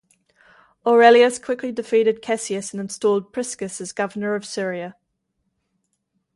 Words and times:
Aurelius 0.83 1.37
quickly 1.37 1.71
defeated 1.71 2.23
Cassius 2.23 2.71
and 2.71 2.81
installed 2.81 3.31
Priscus 3.31 3.79
as 3.79 3.91
governor 3.91 4.33
of 4.33 4.43
Syria. 4.47 4.95